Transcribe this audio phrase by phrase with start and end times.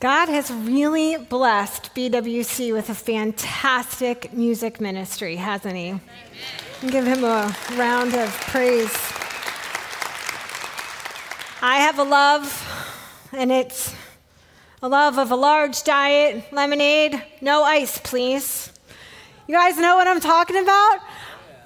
[0.00, 5.88] God has really blessed BWC with a fantastic music ministry, hasn't He?
[5.88, 6.00] Amen.
[6.86, 8.96] Give Him a round of praise.
[11.60, 13.92] I have a love, and it's
[14.82, 18.72] a love of a large diet, lemonade, no ice, please.
[19.48, 20.98] You guys know what I'm talking about?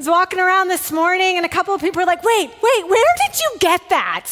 [0.03, 3.15] Was walking around this morning, and a couple of people were like, wait, wait, where
[3.25, 4.29] did you get that?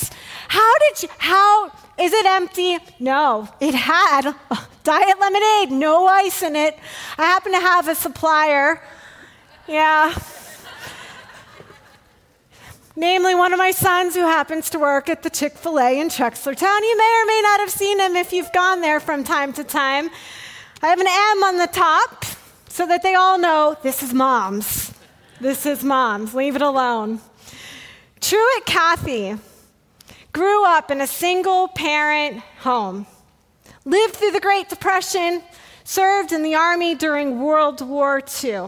[0.48, 2.76] How did you, how, is it empty?
[2.98, 4.34] No, it had
[4.82, 6.76] diet lemonade, no ice in it.
[7.16, 8.82] I happen to have a supplier.
[9.68, 10.12] Yeah.
[12.96, 16.08] Namely, one of my sons who happens to work at the Chick fil A in
[16.08, 16.80] Trexlertown.
[16.80, 19.62] You may or may not have seen him if you've gone there from time to
[19.62, 20.10] time.
[20.82, 22.24] I have an M on the top
[22.68, 24.92] so that they all know this is mom's.
[25.40, 26.34] This is mom's.
[26.34, 27.18] Leave it alone.
[28.20, 29.36] Truett Cathy
[30.32, 33.06] grew up in a single parent home,
[33.86, 35.42] lived through the Great Depression,
[35.82, 38.66] served in the Army during World War II.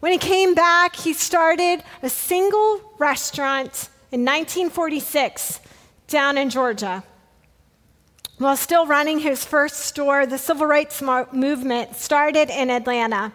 [0.00, 5.60] When he came back, he started a single restaurant in 1946
[6.08, 7.04] down in Georgia.
[8.38, 13.32] While still running his first store, the civil rights movement started in Atlanta.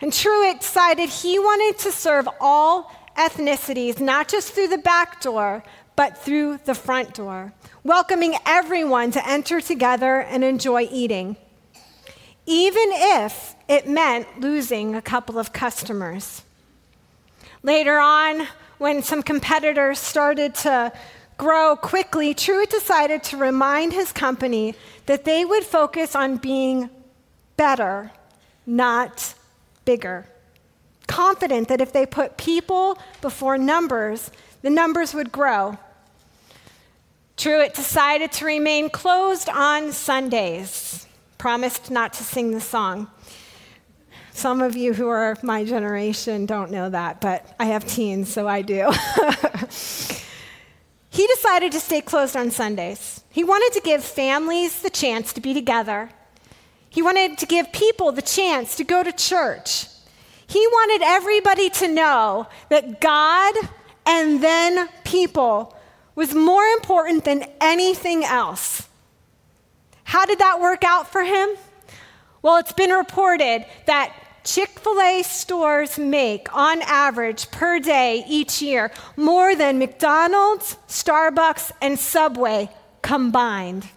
[0.00, 5.62] And Truett decided he wanted to serve all ethnicities, not just through the back door,
[5.96, 7.52] but through the front door,
[7.84, 11.36] welcoming everyone to enter together and enjoy eating,
[12.46, 16.42] even if it meant losing a couple of customers.
[17.62, 18.46] Later on,
[18.78, 20.92] when some competitors started to
[21.38, 24.74] grow quickly, Truett decided to remind his company
[25.06, 26.90] that they would focus on being
[27.56, 28.10] better,
[28.66, 29.34] not
[29.84, 30.26] bigger.
[31.06, 34.30] Confident that if they put people before numbers,
[34.62, 35.78] the numbers would grow.
[37.36, 43.10] Truett decided to remain closed on Sundays, promised not to sing the song.
[44.32, 48.48] Some of you who are my generation don't know that, but I have teens, so
[48.48, 48.90] I do.
[51.10, 53.22] he decided to stay closed on Sundays.
[53.30, 56.10] He wanted to give families the chance to be together.
[56.94, 59.88] He wanted to give people the chance to go to church.
[60.46, 63.52] He wanted everybody to know that God
[64.06, 65.76] and then people
[66.14, 68.88] was more important than anything else.
[70.04, 71.48] How did that work out for him?
[72.42, 78.62] Well, it's been reported that Chick fil A stores make, on average, per day each
[78.62, 82.70] year, more than McDonald's, Starbucks, and Subway
[83.02, 83.88] combined.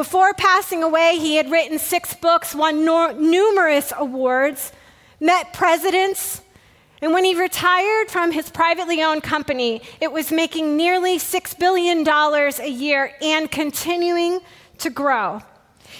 [0.00, 4.72] Before passing away, he had written six books, won numerous awards,
[5.20, 6.40] met presidents,
[7.02, 12.08] and when he retired from his privately owned company, it was making nearly $6 billion
[12.08, 14.40] a year and continuing
[14.78, 15.42] to grow.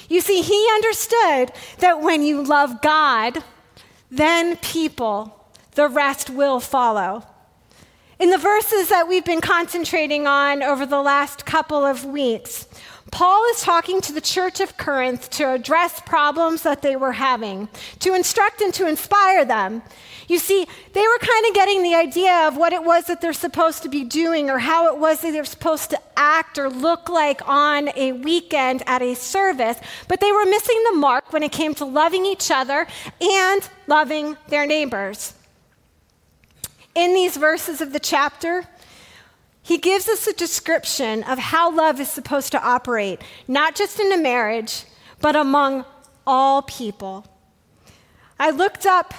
[0.08, 3.44] You see, he understood that when you love God,
[4.10, 7.26] then people, the rest will follow.
[8.18, 12.66] In the verses that we've been concentrating on over the last couple of weeks,
[13.10, 17.69] Paul is talking to the church of Corinth to address problems that they were having,
[17.98, 19.82] to instruct and to inspire them.
[20.28, 23.32] You see, they were kind of getting the idea of what it was that they're
[23.32, 27.09] supposed to be doing or how it was that they're supposed to act or look
[27.09, 31.50] like on a weekend at a service, but they were missing the mark when it
[31.50, 32.87] came to loving each other
[33.21, 35.34] and loving their neighbors.
[36.94, 38.66] In these verses of the chapter,
[39.70, 44.10] he gives us a description of how love is supposed to operate, not just in
[44.10, 44.82] a marriage,
[45.20, 45.84] but among
[46.26, 47.25] all people.
[48.36, 49.14] I looked up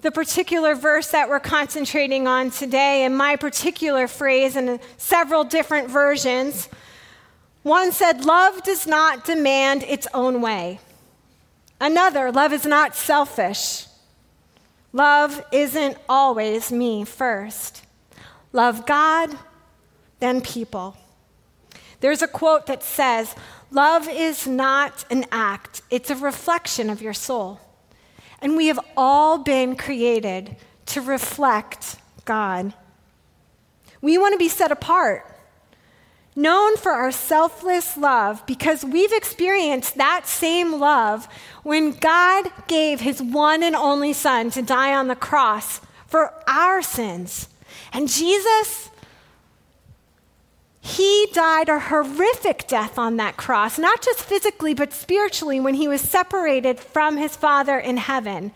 [0.00, 5.88] the particular verse that we're concentrating on today and my particular phrase in several different
[5.88, 6.68] versions.
[7.62, 10.80] One said, Love does not demand its own way.
[11.80, 13.86] Another, love is not selfish.
[14.92, 17.84] Love isn't always me first.
[18.52, 19.38] Love God
[20.22, 20.96] than people.
[21.98, 23.34] There's a quote that says,
[23.72, 27.60] Love is not an act, it's a reflection of your soul.
[28.40, 30.54] And we have all been created
[30.86, 32.72] to reflect God.
[34.00, 35.26] We want to be set apart,
[36.36, 41.26] known for our selfless love, because we've experienced that same love
[41.64, 46.80] when God gave his one and only Son to die on the cross for our
[46.80, 47.48] sins.
[47.92, 48.88] And Jesus,
[50.84, 55.86] he died a horrific death on that cross, not just physically, but spiritually, when he
[55.86, 58.50] was separated from his Father in heaven.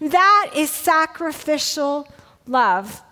[0.00, 2.06] That is sacrificial
[2.46, 3.02] love.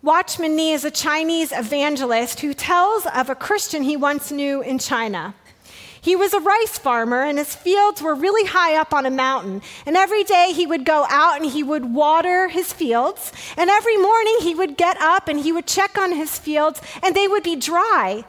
[0.00, 4.78] Watchman Nee is a Chinese evangelist who tells of a Christian he once knew in
[4.78, 5.34] China.
[6.00, 9.62] He was a rice farmer, and his fields were really high up on a mountain.
[9.84, 13.32] And every day he would go out and he would water his fields.
[13.56, 17.14] And every morning he would get up and he would check on his fields, and
[17.14, 18.24] they would be dry.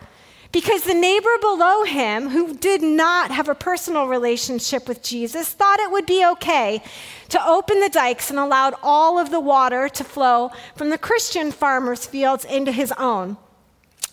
[0.52, 5.80] Because the neighbor below him, who did not have a personal relationship with Jesus, thought
[5.80, 6.84] it would be okay
[7.30, 11.54] to open the dikes and allowed all of the water to flow from the Christian
[11.54, 13.38] farmer's fields into his own.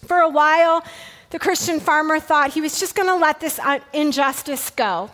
[0.07, 0.85] For a while,
[1.31, 5.11] the Christian farmer thought he was just going to let this uh, injustice go.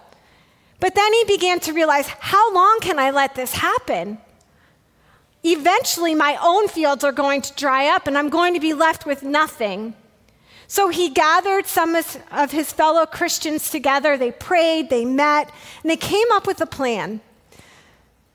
[0.81, 4.19] But then he began to realize how long can I let this happen?
[5.43, 9.07] Eventually, my own fields are going to dry up and I'm going to be left
[9.07, 9.95] with nothing.
[10.67, 14.17] So he gathered some of his fellow Christians together.
[14.17, 15.51] They prayed, they met,
[15.83, 17.21] and they came up with a plan.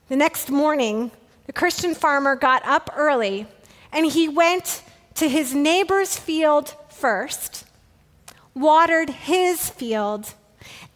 [0.08, 1.10] The next morning,
[1.46, 3.46] the Christian farmer got up early
[3.92, 4.82] and he went
[5.14, 7.64] to his neighbor's field first
[8.54, 10.34] watered his field,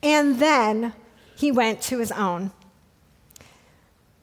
[0.02, 0.92] and then
[1.36, 2.50] he went to his own.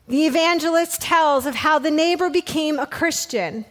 [0.07, 3.65] The evangelist tells of how the neighbor became a Christian,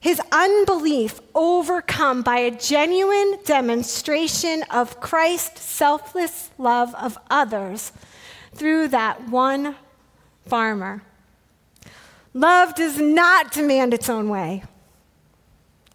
[0.00, 7.92] his unbelief overcome by a genuine demonstration of Christ's selfless love of others
[8.54, 9.76] through that one
[10.46, 11.02] farmer.
[12.34, 14.62] Love does not demand its own way.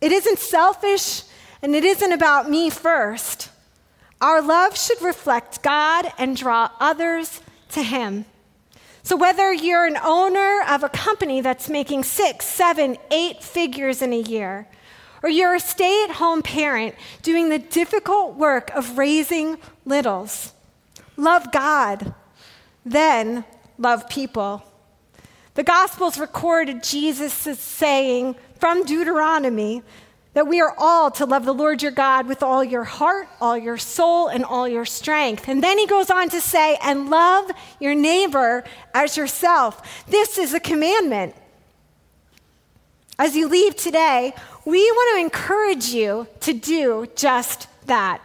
[0.02, 1.24] It isn't selfish
[1.64, 3.50] and it isn't about me first.
[4.20, 8.26] Our love should reflect God and draw others to Him.
[9.02, 14.14] So, whether you're an owner of a company that's making six, seven, eight figures in
[14.14, 14.68] a year,
[15.22, 20.54] or you're a stay at home parent doing the difficult work of raising littles,
[21.16, 22.14] love God,
[22.86, 23.46] then
[23.78, 24.64] love people.
[25.56, 29.84] The Gospels recorded Jesus' saying from Deuteronomy
[30.34, 33.58] that we are all to love the Lord your God with all your heart, all
[33.58, 35.48] your soul, and all your strength.
[35.48, 38.64] And then he goes on to say, and love your neighbor
[38.94, 40.06] as yourself.
[40.08, 41.36] This is a commandment.
[43.20, 44.34] As you leave today,
[44.66, 48.22] we want to encourage you to do just that.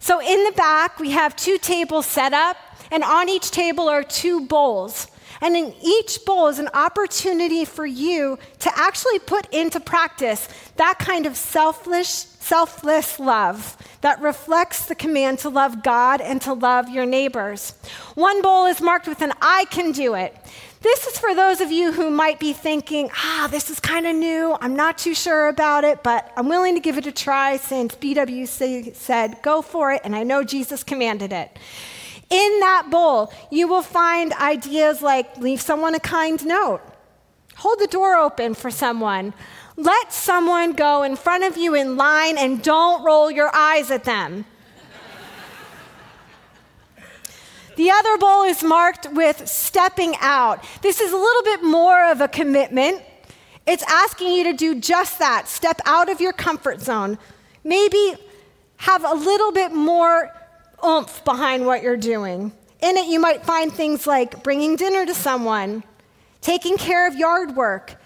[0.00, 2.56] So, in the back, we have two tables set up,
[2.90, 5.06] and on each table are two bowls.
[5.42, 11.00] And in each bowl is an opportunity for you to actually put into practice that
[11.00, 16.88] kind of selfless, selfless love that reflects the command to love God and to love
[16.88, 17.74] your neighbors.
[18.14, 20.36] One bowl is marked with an I can do it.
[20.80, 24.14] This is for those of you who might be thinking, ah, this is kind of
[24.16, 24.56] new.
[24.60, 27.94] I'm not too sure about it, but I'm willing to give it a try since
[27.96, 31.56] BWC said, go for it, and I know Jesus commanded it.
[32.32, 36.80] In that bowl, you will find ideas like leave someone a kind note,
[37.56, 39.34] hold the door open for someone,
[39.76, 44.04] let someone go in front of you in line and don't roll your eyes at
[44.04, 44.46] them.
[47.76, 50.64] The other bowl is marked with stepping out.
[50.80, 53.02] This is a little bit more of a commitment.
[53.66, 57.18] It's asking you to do just that step out of your comfort zone.
[57.62, 58.14] Maybe
[58.78, 60.32] have a little bit more
[60.84, 62.52] oomph behind what you're doing.
[62.80, 65.84] In it, you might find things like bringing dinner to someone,
[66.40, 67.96] taking care of yard work,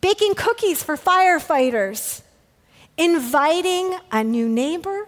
[0.00, 2.22] baking cookies for firefighters,
[2.96, 5.06] inviting a new neighbor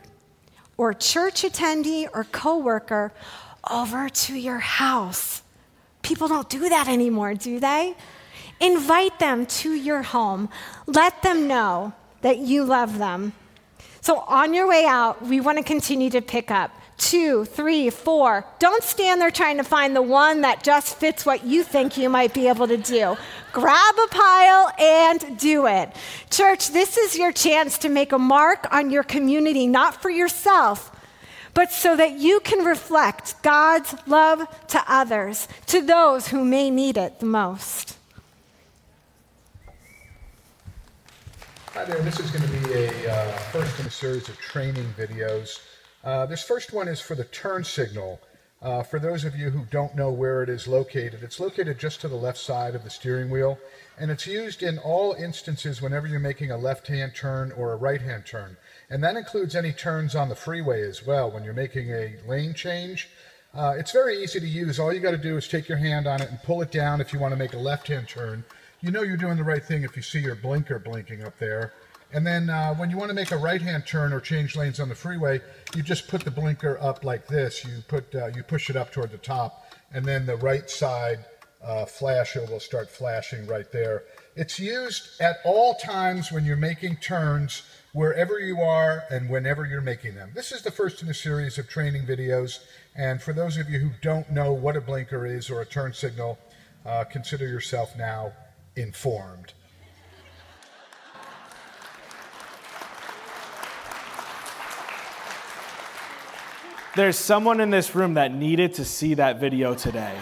[0.76, 3.12] or church attendee or coworker
[3.70, 5.42] over to your house.
[6.02, 7.94] People don't do that anymore, do they?
[8.60, 10.48] Invite them to your home.
[10.86, 13.32] Let them know that you love them.
[14.00, 18.44] So, on your way out, we want to continue to pick up two, three, four.
[18.58, 22.08] Don't stand there trying to find the one that just fits what you think you
[22.08, 23.16] might be able to do.
[23.52, 25.90] Grab a pile and do it.
[26.30, 30.90] Church, this is your chance to make a mark on your community, not for yourself,
[31.52, 36.96] but so that you can reflect God's love to others, to those who may need
[36.96, 37.96] it the most.
[41.74, 44.86] Hi there, this is going to be a uh, first in a series of training
[44.96, 45.58] videos
[46.04, 48.20] uh, this first one is for the turn signal.
[48.60, 52.00] Uh, for those of you who don't know where it is located, it's located just
[52.00, 53.58] to the left side of the steering wheel,
[53.98, 57.76] and it's used in all instances whenever you're making a left hand turn or a
[57.76, 58.56] right hand turn.
[58.88, 62.54] And that includes any turns on the freeway as well when you're making a lane
[62.54, 63.10] change.
[63.54, 64.78] Uh, it's very easy to use.
[64.78, 67.00] All you got to do is take your hand on it and pull it down
[67.00, 68.44] if you want to make a left hand turn.
[68.80, 71.72] You know you're doing the right thing if you see your blinker blinking up there.
[72.14, 74.88] And then uh, when you want to make a right-hand turn or change lanes on
[74.88, 75.40] the freeway,
[75.74, 77.64] you just put the blinker up like this.
[77.64, 81.24] You put uh, you push it up toward the top, and then the right side
[81.64, 84.04] uh, flasher will start flashing right there.
[84.36, 89.80] It's used at all times when you're making turns, wherever you are and whenever you're
[89.80, 90.30] making them.
[90.34, 92.60] This is the first in a series of training videos.
[92.94, 95.92] And for those of you who don't know what a blinker is or a turn
[95.92, 96.38] signal,
[96.86, 98.32] uh, consider yourself now
[98.76, 99.52] informed.
[106.96, 110.16] There's someone in this room that needed to see that video today.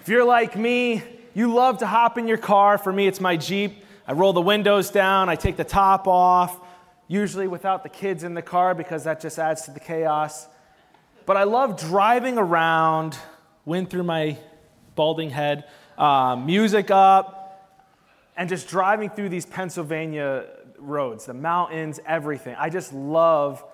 [0.00, 1.02] if you're like me,
[1.34, 2.78] you love to hop in your car.
[2.78, 3.84] For me, it's my Jeep.
[4.06, 6.60] I roll the windows down, I take the top off,
[7.08, 10.46] usually without the kids in the car because that just adds to the chaos.
[11.24, 13.18] But I love driving around,
[13.64, 14.38] wind through my
[14.94, 15.64] balding head,
[15.98, 17.74] uh, music up,
[18.36, 20.44] and just driving through these Pennsylvania
[20.78, 22.54] roads, the mountains, everything.
[22.56, 23.64] I just love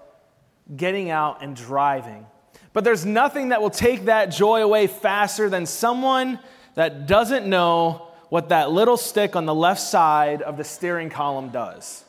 [0.77, 2.27] getting out and driving.
[2.73, 6.39] But there's nothing that will take that joy away faster than someone
[6.75, 11.51] that doesn't know what that little stick on the left side of the steering column
[11.51, 12.05] does.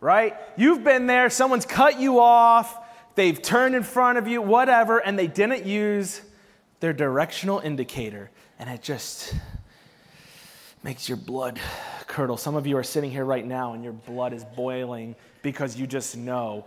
[0.00, 0.36] Right?
[0.56, 2.78] You've been there, someone's cut you off,
[3.14, 6.20] they've turned in front of you, whatever, and they didn't use
[6.80, 8.30] their directional indicator.
[8.58, 9.34] And it just
[10.84, 11.58] makes your blood
[12.06, 12.36] curdle.
[12.36, 15.86] Some of you are sitting here right now and your blood is boiling because you
[15.86, 16.66] just know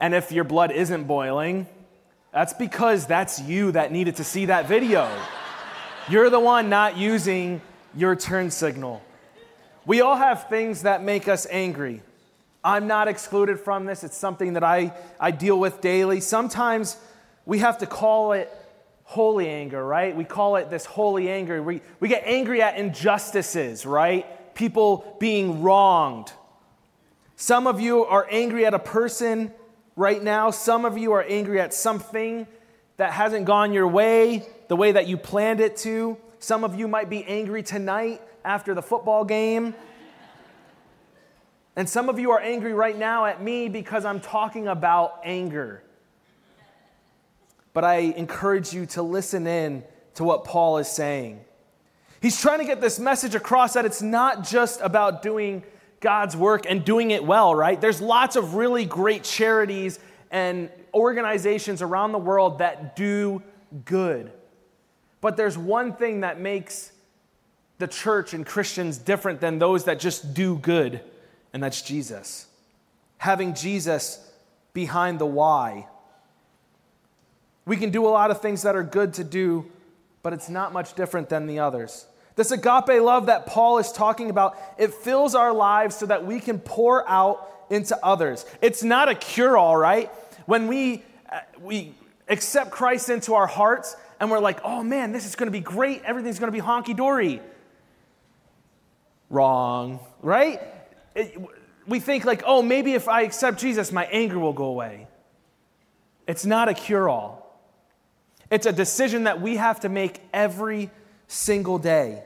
[0.00, 1.66] and if your blood isn't boiling,
[2.32, 5.10] that's because that's you that needed to see that video.
[6.08, 7.60] You're the one not using
[7.94, 9.02] your turn signal.
[9.84, 12.02] We all have things that make us angry.
[12.62, 14.04] I'm not excluded from this.
[14.04, 16.20] It's something that I, I deal with daily.
[16.20, 16.96] Sometimes
[17.46, 18.50] we have to call it
[19.04, 20.14] holy anger, right?
[20.14, 21.62] We call it this holy anger.
[21.62, 24.54] We, we get angry at injustices, right?
[24.54, 26.32] People being wronged.
[27.36, 29.52] Some of you are angry at a person
[30.00, 30.50] right now.
[30.50, 32.46] Some of you are angry at something
[32.96, 36.16] that hasn't gone your way the way that you planned it to.
[36.38, 39.74] Some of you might be angry tonight after the football game.
[41.76, 45.82] And some of you are angry right now at me because I'm talking about anger.
[47.74, 51.44] But I encourage you to listen in to what Paul is saying.
[52.22, 55.62] He's trying to get this message across that it's not just about doing
[56.00, 57.80] God's work and doing it well, right?
[57.80, 59.98] There's lots of really great charities
[60.30, 63.42] and organizations around the world that do
[63.84, 64.32] good.
[65.20, 66.92] But there's one thing that makes
[67.78, 71.00] the church and Christians different than those that just do good,
[71.52, 72.46] and that's Jesus.
[73.18, 74.30] Having Jesus
[74.72, 75.86] behind the why.
[77.66, 79.70] We can do a lot of things that are good to do,
[80.22, 82.06] but it's not much different than the others.
[82.36, 86.40] This agape love that Paul is talking about, it fills our lives so that we
[86.40, 88.46] can pour out into others.
[88.60, 90.10] It's not a cure all, right?
[90.46, 91.94] When we, uh, we
[92.28, 95.60] accept Christ into our hearts and we're like, oh man, this is going to be
[95.60, 97.40] great, everything's going to be honky dory.
[99.28, 100.60] Wrong, right?
[101.14, 101.36] It,
[101.86, 105.08] we think, like, oh, maybe if I accept Jesus, my anger will go away.
[106.26, 107.60] It's not a cure all.
[108.50, 110.90] It's a decision that we have to make every
[111.30, 112.20] single day.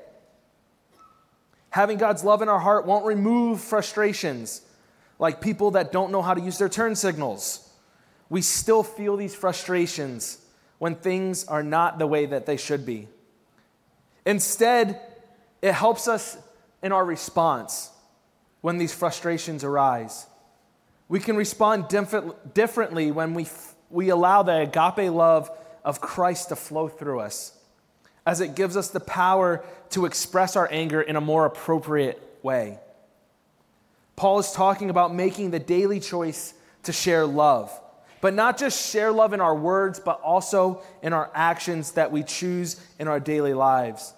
[1.69, 4.63] Having God's love in our heart won't remove frustrations
[5.19, 7.69] like people that don't know how to use their turn signals.
[8.31, 10.39] We still feel these frustrations
[10.79, 13.07] when things are not the way that they should be.
[14.25, 14.99] Instead,
[15.61, 16.39] it helps us
[16.83, 17.91] in our response
[18.63, 20.27] when these frustrations arise.
[21.09, 21.89] We can respond
[22.55, 23.49] differently when we,
[23.91, 25.51] we allow the agape love
[25.85, 27.54] of Christ to flow through us
[28.27, 32.79] as it gives us the power to express our anger in a more appropriate way.
[34.17, 36.55] Paul is talking about making the daily choice
[36.85, 37.71] to share love,
[38.21, 42.23] but not just share love in our words, but also in our actions that we
[42.23, 44.15] choose in our daily lives.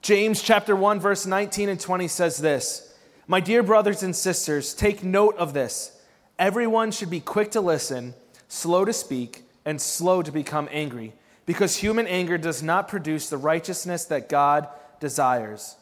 [0.00, 2.94] James chapter 1 verse 19 and 20 says this:
[3.26, 5.92] "My dear brothers and sisters, take note of this.
[6.38, 8.14] Everyone should be quick to listen,
[8.46, 11.14] slow to speak, and slow to become angry."
[11.48, 14.68] Because human anger does not produce the righteousness that God
[15.00, 15.76] desires.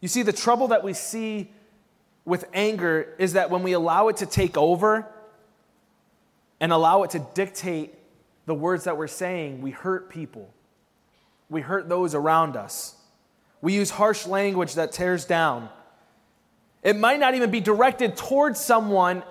[0.00, 1.52] You see, the trouble that we see
[2.24, 5.06] with anger is that when we allow it to take over
[6.58, 7.94] and allow it to dictate
[8.46, 10.52] the words that we're saying, we hurt people.
[11.48, 12.96] We hurt those around us.
[13.62, 15.68] We use harsh language that tears down.
[16.82, 19.22] It might not even be directed towards someone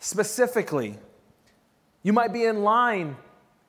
[0.00, 0.98] specifically.
[2.02, 3.16] You might be in line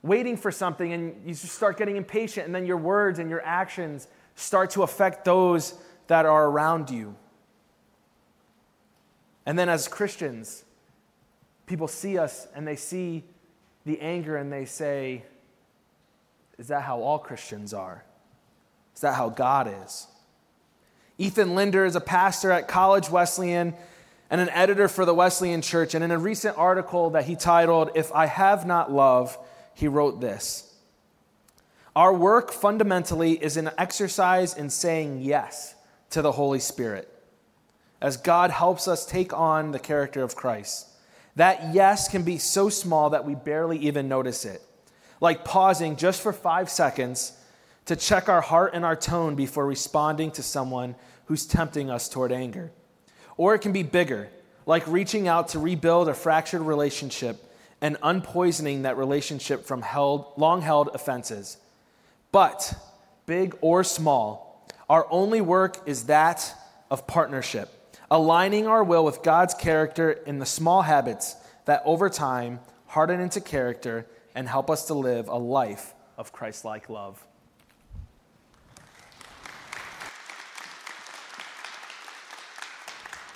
[0.08, 3.44] waiting for something and you just start getting impatient, and then your words and your
[3.44, 5.74] actions start to affect those
[6.08, 7.16] that are around you.
[9.46, 10.64] And then as Christians,
[11.66, 13.24] people see us and they see
[13.86, 15.24] the anger and they say,
[16.58, 18.04] Is that how all Christians are?
[18.96, 20.08] Is that how God is?
[21.18, 23.74] Ethan Linder is a pastor at College Wesleyan
[24.30, 25.96] and an editor for the Wesleyan Church.
[25.96, 29.38] And in a recent article that he titled, If I Have Not Love,
[29.78, 30.74] he wrote this
[31.96, 35.76] Our work fundamentally is an exercise in saying yes
[36.10, 37.14] to the Holy Spirit
[38.02, 40.88] as God helps us take on the character of Christ.
[41.36, 44.64] That yes can be so small that we barely even notice it,
[45.22, 47.34] like pausing just for five seconds
[47.86, 52.32] to check our heart and our tone before responding to someone who's tempting us toward
[52.32, 52.72] anger.
[53.36, 54.30] Or it can be bigger,
[54.66, 57.47] like reaching out to rebuild a fractured relationship
[57.82, 61.58] and unpoisoning that relationship from held, long held offenses.
[62.32, 62.74] But,
[63.26, 66.54] big or small, our only work is that
[66.90, 67.70] of partnership,
[68.10, 73.42] aligning our will with God's character in the small habits that over time harden into
[73.42, 77.26] character and help us to live a life of Christ like love.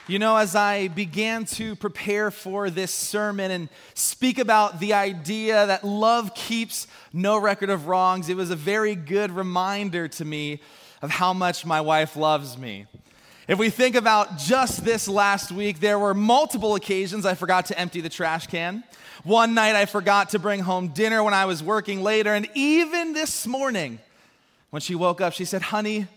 [0.08, 5.68] You know, as I began to prepare for this sermon and speak about the idea
[5.68, 10.60] that love keeps no record of wrongs, it was a very good reminder to me
[11.04, 12.88] of how much my wife loves me.
[13.48, 17.78] If we think about just this last week, there were multiple occasions I forgot to
[17.78, 18.84] empty the trash can.
[19.24, 22.34] One night I forgot to bring home dinner when I was working later.
[22.34, 24.00] And even this morning,
[24.72, 26.08] when she woke up, she said, Honey,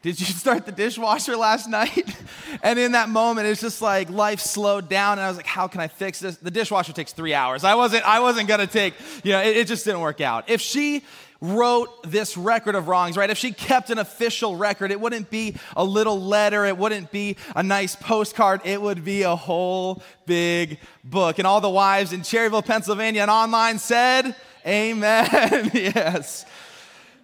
[0.00, 2.16] did you start the dishwasher last night?
[2.62, 5.66] and in that moment, it's just like life slowed down, and I was like, how
[5.66, 6.36] can I fix this?
[6.36, 7.64] The dishwasher takes three hours.
[7.64, 10.48] I wasn't, I wasn't gonna take, you know, it, it just didn't work out.
[10.48, 11.02] If she
[11.40, 13.30] wrote this record of wrongs, right?
[13.30, 17.36] If she kept an official record, it wouldn't be a little letter, it wouldn't be
[17.54, 21.38] a nice postcard, it would be a whole big book.
[21.38, 24.34] And all the wives in Cherryville, Pennsylvania, and online said,
[24.66, 25.70] Amen.
[25.74, 26.44] yes.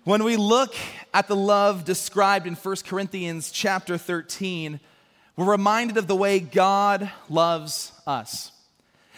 [0.05, 0.75] When we look
[1.15, 4.79] at the love described in 1 Corinthians chapter 13,
[5.35, 8.53] we're reminded of the way God loves us.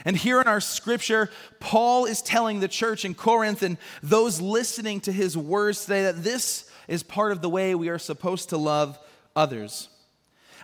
[0.04, 5.00] And here in our scripture, Paul is telling the church in Corinth and those listening
[5.00, 8.56] to his words today that this is part of the way we are supposed to
[8.56, 8.96] love
[9.34, 9.88] others.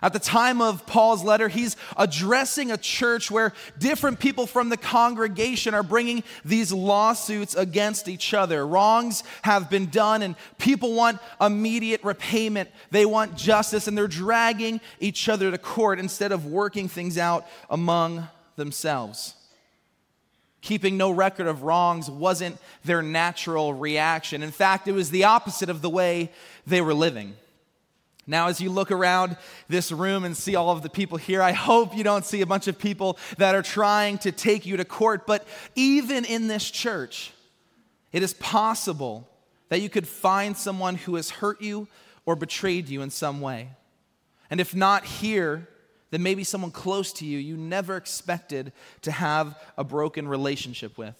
[0.03, 4.75] At the time of Paul's letter, he's addressing a church where different people from the
[4.75, 8.67] congregation are bringing these lawsuits against each other.
[8.67, 12.69] Wrongs have been done, and people want immediate repayment.
[12.91, 17.47] They want justice, and they're dragging each other to court instead of working things out
[17.69, 19.35] among themselves.
[20.59, 24.43] Keeping no record of wrongs wasn't their natural reaction.
[24.43, 26.29] In fact, it was the opposite of the way
[26.67, 27.35] they were living.
[28.25, 29.35] Now, as you look around
[29.67, 32.45] this room and see all of the people here, I hope you don't see a
[32.45, 35.27] bunch of people that are trying to take you to court.
[35.27, 37.33] But even in this church,
[38.13, 39.27] it is possible
[39.69, 41.87] that you could find someone who has hurt you
[42.25, 43.69] or betrayed you in some way.
[44.49, 45.67] And if not here,
[46.11, 51.15] then maybe someone close to you you never expected to have a broken relationship with.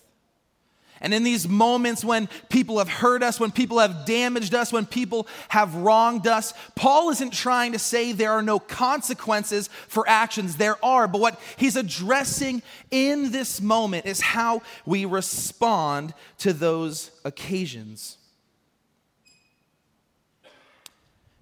[1.03, 4.85] And in these moments when people have hurt us, when people have damaged us, when
[4.85, 10.55] people have wronged us, Paul isn't trying to say there are no consequences for actions.
[10.55, 11.09] There are.
[11.09, 18.17] But what he's addressing in this moment is how we respond to those occasions.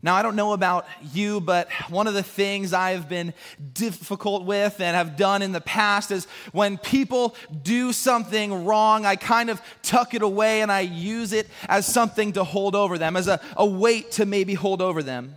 [0.03, 3.35] Now, I don't know about you, but one of the things I've been
[3.73, 9.15] difficult with and have done in the past is when people do something wrong, I
[9.15, 13.15] kind of tuck it away and I use it as something to hold over them,
[13.15, 15.35] as a, a weight to maybe hold over them.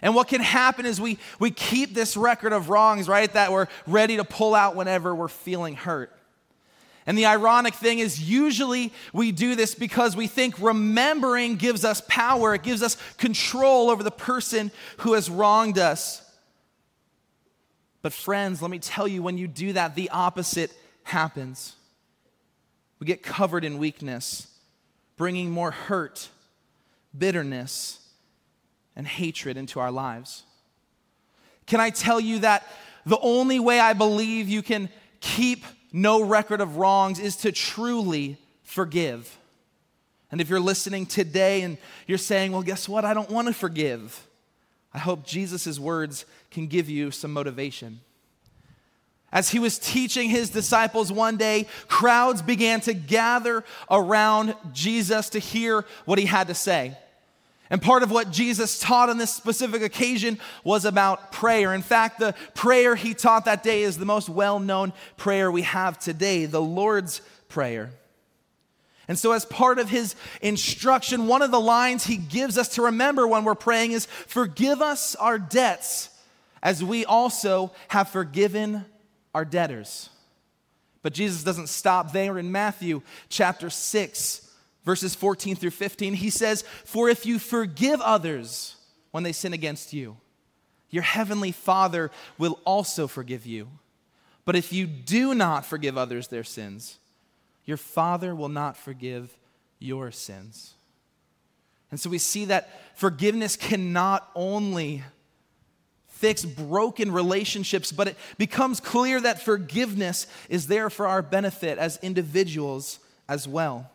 [0.00, 3.68] And what can happen is we, we keep this record of wrongs, right, that we're
[3.86, 6.13] ready to pull out whenever we're feeling hurt.
[7.06, 12.02] And the ironic thing is, usually we do this because we think remembering gives us
[12.08, 16.22] power, it gives us control over the person who has wronged us.
[18.00, 20.70] But, friends, let me tell you, when you do that, the opposite
[21.04, 21.74] happens.
[22.98, 24.46] We get covered in weakness,
[25.16, 26.28] bringing more hurt,
[27.16, 27.98] bitterness,
[28.96, 30.44] and hatred into our lives.
[31.66, 32.66] Can I tell you that
[33.06, 34.88] the only way I believe you can
[35.20, 39.38] keep no record of wrongs is to truly forgive.
[40.32, 41.78] And if you're listening today and
[42.08, 43.04] you're saying, well, guess what?
[43.04, 44.26] I don't want to forgive.
[44.92, 48.00] I hope Jesus' words can give you some motivation.
[49.30, 55.38] As he was teaching his disciples one day, crowds began to gather around Jesus to
[55.38, 56.98] hear what he had to say.
[57.70, 61.72] And part of what Jesus taught on this specific occasion was about prayer.
[61.74, 65.62] In fact, the prayer he taught that day is the most well known prayer we
[65.62, 67.90] have today, the Lord's Prayer.
[69.06, 72.82] And so, as part of his instruction, one of the lines he gives us to
[72.82, 76.10] remember when we're praying is Forgive us our debts,
[76.62, 78.84] as we also have forgiven
[79.34, 80.08] our debtors.
[81.02, 84.43] But Jesus doesn't stop there in Matthew chapter 6,
[84.84, 86.14] verses 14 through 15.
[86.14, 88.76] He says, For if you forgive others
[89.10, 90.16] when they sin against you,
[90.90, 93.68] your heavenly Father will also forgive you.
[94.44, 96.98] But if you do not forgive others their sins,
[97.64, 99.36] your Father will not forgive
[99.78, 100.74] your sins.
[101.90, 105.02] And so we see that forgiveness can not only
[106.08, 111.98] fix broken relationships, but it becomes clear that forgiveness is there for our benefit as
[112.02, 113.90] individuals as well.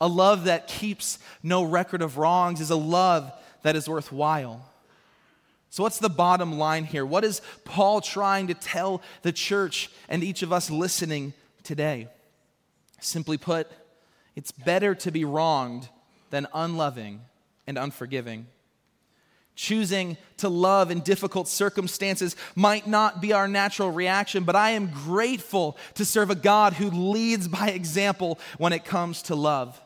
[0.00, 3.32] A love that keeps no record of wrongs is a love
[3.62, 4.64] that is worthwhile.
[5.70, 7.04] So, what's the bottom line here?
[7.04, 12.08] What is Paul trying to tell the church and each of us listening today?
[13.00, 13.70] Simply put,
[14.34, 15.88] it's better to be wronged
[16.30, 17.20] than unloving
[17.66, 18.46] and unforgiving.
[19.56, 24.86] Choosing to love in difficult circumstances might not be our natural reaction, but I am
[24.86, 29.80] grateful to serve a God who leads by example when it comes to love.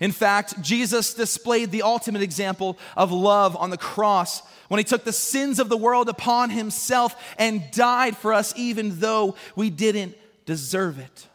[0.00, 5.04] In fact, Jesus displayed the ultimate example of love on the cross when he took
[5.04, 10.16] the sins of the world upon himself and died for us, even though we didn't
[10.46, 11.26] deserve it.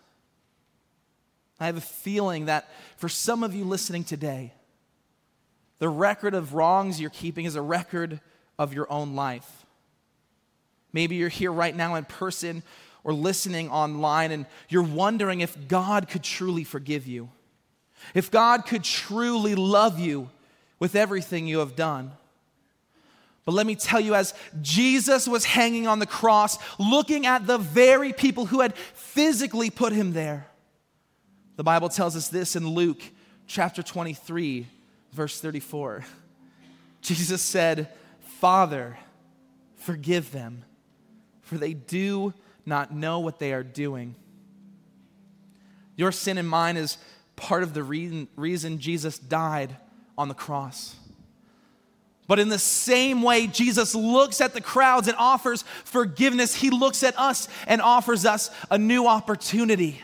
[1.59, 4.51] I have a feeling that for some of you listening today,
[5.79, 8.19] the record of wrongs you're keeping is a record
[8.57, 9.65] of your own life.
[10.91, 12.63] Maybe you're here right now in person
[13.03, 17.29] or listening online and you're wondering if God could truly forgive you,
[18.13, 20.29] if God could truly love you
[20.79, 22.11] with everything you have done.
[23.45, 27.59] But let me tell you, as Jesus was hanging on the cross, looking at the
[27.59, 30.47] very people who had physically put him there,
[31.55, 33.01] the Bible tells us this in Luke
[33.47, 34.67] chapter 23,
[35.13, 36.03] verse 34.
[37.01, 37.89] Jesus said,
[38.39, 38.97] Father,
[39.77, 40.63] forgive them,
[41.41, 42.33] for they do
[42.65, 44.15] not know what they are doing.
[45.95, 46.97] Your sin and mine is
[47.35, 49.75] part of the reason, reason Jesus died
[50.17, 50.95] on the cross.
[52.27, 56.55] But in the same way, Jesus looks at the crowds and offers forgiveness.
[56.55, 60.01] He looks at us and offers us a new opportunity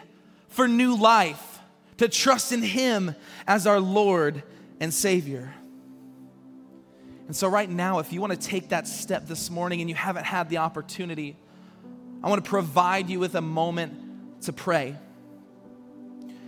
[0.50, 1.60] for new life,
[1.98, 3.16] to trust in Him
[3.48, 4.44] as our Lord
[4.80, 5.54] and Savior.
[7.28, 9.96] And so, right now, if you want to take that step this morning and you
[9.96, 11.38] haven't had the opportunity,
[12.22, 14.98] I want to provide you with a moment to pray.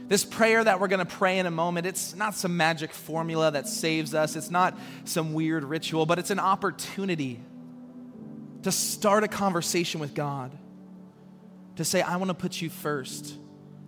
[0.07, 3.51] This prayer that we're going to pray in a moment, it's not some magic formula
[3.51, 7.39] that saves us, it's not some weird ritual, but it's an opportunity
[8.63, 10.51] to start a conversation with God,
[11.77, 13.35] to say, I want to put you first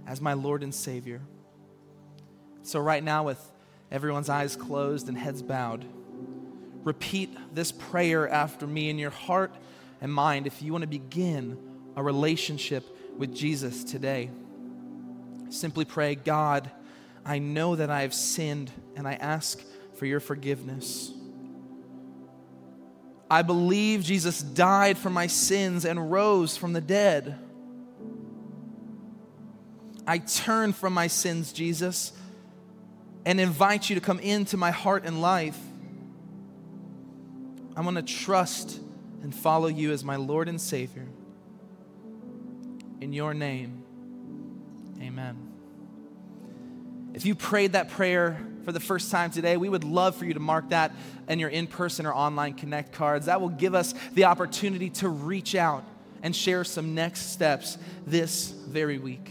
[0.07, 1.21] as my Lord and Savior.
[2.63, 3.39] So, right now, with
[3.91, 5.85] everyone's eyes closed and heads bowed,
[6.83, 9.53] repeat this prayer after me in your heart
[10.01, 11.57] and mind if you want to begin
[11.95, 12.85] a relationship
[13.17, 14.29] with Jesus today.
[15.49, 16.69] Simply pray, God,
[17.25, 19.61] I know that I have sinned and I ask
[19.95, 21.11] for your forgiveness.
[23.29, 27.39] I believe Jesus died for my sins and rose from the dead.
[30.05, 32.13] I turn from my sins, Jesus,
[33.25, 35.57] and invite you to come into my heart and life.
[37.75, 38.79] I'm going to trust
[39.23, 41.07] and follow you as my Lord and Savior.
[43.01, 43.84] In your name,
[45.05, 45.37] amen.
[47.13, 50.33] If you prayed that prayer for the first time today, we would love for you
[50.33, 50.93] to mark that
[51.29, 53.27] in your in person or online Connect cards.
[53.27, 55.83] That will give us the opportunity to reach out
[56.23, 59.29] and share some next steps this very week.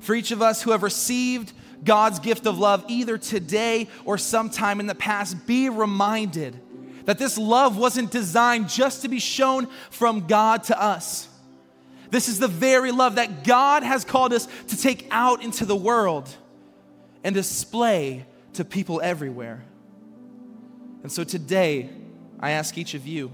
[0.00, 1.52] For each of us who have received
[1.84, 6.58] God's gift of love, either today or sometime in the past, be reminded
[7.04, 11.28] that this love wasn't designed just to be shown from God to us.
[12.10, 15.76] This is the very love that God has called us to take out into the
[15.76, 16.28] world
[17.22, 19.62] and display to people everywhere.
[21.02, 21.88] And so today,
[22.38, 23.30] I ask each of you,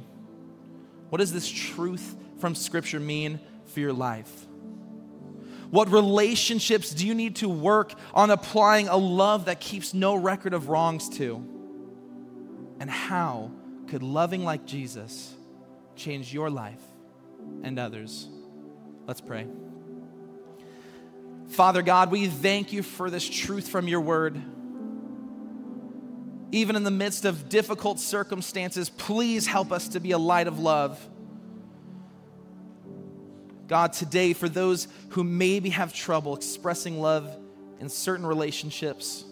[1.09, 4.47] what does this truth from Scripture mean for your life?
[5.71, 10.55] What relationships do you need to work on applying a love that keeps no record
[10.55, 11.37] of wrongs to?
[12.79, 13.51] And how
[13.89, 15.35] could loving like Jesus
[15.97, 16.83] change your life
[17.63, 18.29] and others?
[19.07, 19.47] Let's pray.
[21.49, 24.41] Father God, we thank you for this truth from your word.
[26.53, 30.59] Even in the midst of difficult circumstances, please help us to be a light of
[30.59, 31.09] love
[33.69, 37.37] God, today, for those who maybe have trouble expressing love
[37.81, 39.25] in certain relationships,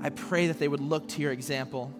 [0.00, 1.92] I pray that they would look to your example.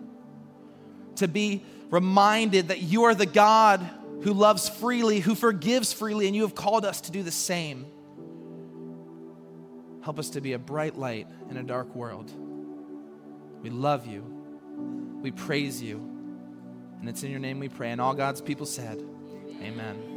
[1.17, 3.89] To be reminded that you are the God
[4.23, 7.87] who loves freely, who forgives freely, and you have called us to do the same.
[10.03, 12.31] Help us to be a bright light in a dark world.
[13.63, 14.25] We love you.
[15.23, 15.99] We praise you.
[17.01, 17.91] And it's in your name we pray.
[17.91, 19.03] And all God's people said,
[19.63, 20.10] Amen.